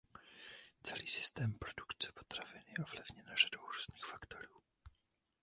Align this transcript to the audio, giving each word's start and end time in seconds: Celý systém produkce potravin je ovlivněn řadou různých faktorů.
Celý 0.83 1.07
systém 1.07 1.53
produkce 1.53 2.11
potravin 2.11 2.61
je 2.67 2.83
ovlivněn 2.83 3.31
řadou 3.37 3.67
různých 3.75 4.05
faktorů. 4.05 4.55